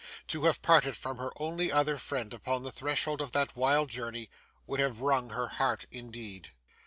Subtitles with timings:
[0.29, 4.31] To have parted from her only other friend upon the threshold of that wild journey,
[4.65, 6.49] would have wrung her heart indeed.